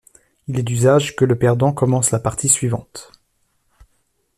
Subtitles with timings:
[0.47, 3.11] Il est d'usage que le perdant commence la partie suivante.